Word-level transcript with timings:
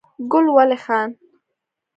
ګل 0.31 0.45
ولي 0.55 0.77
خان 0.85 1.09